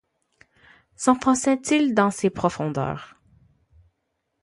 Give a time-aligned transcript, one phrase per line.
[0.95, 3.21] s’enfonçait-il dans ses profondeurs?